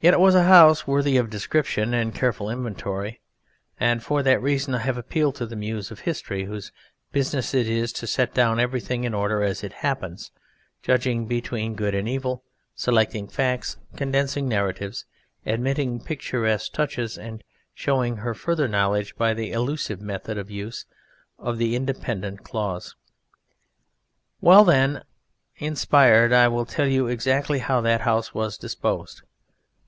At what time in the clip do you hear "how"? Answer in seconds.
27.60-27.80